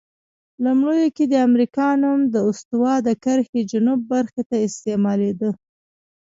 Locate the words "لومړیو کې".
0.63-1.25